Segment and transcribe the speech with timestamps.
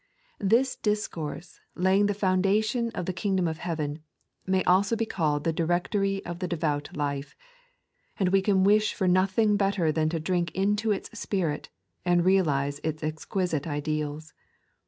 [0.39, 3.99] This discourse, laying the foundation of the Kingdom of Heaven,
[4.47, 7.35] may also be called the Directory of the Devout Life,
[8.19, 11.69] and we can wish for nothing better than to drink into its spirit,
[12.03, 14.33] and realize its exquisite ideals.